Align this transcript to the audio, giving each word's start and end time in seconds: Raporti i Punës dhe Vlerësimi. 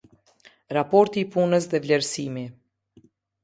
Raporti 0.77 1.21
i 1.25 1.29
Punës 1.37 1.69
dhe 1.75 1.85
Vlerësimi. 1.87 2.45